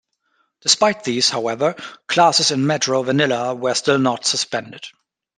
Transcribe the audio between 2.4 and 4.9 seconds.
in Metro Manila were still not suspended.